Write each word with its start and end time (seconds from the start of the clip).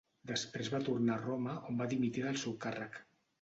Després 0.29 0.69
va 0.75 0.79
tornar 0.87 1.17
a 1.21 1.23
Roma 1.25 1.53
on 1.73 1.77
va 1.83 1.89
dimitir 1.93 2.25
del 2.25 2.41
seu 2.47 2.57
càrrec. 2.65 2.99